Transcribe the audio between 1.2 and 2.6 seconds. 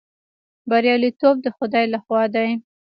د خدای لخوا دی